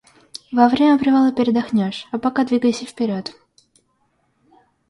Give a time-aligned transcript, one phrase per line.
[0.59, 3.33] Во время привала передохнёшь, а пока двигайся вперёд!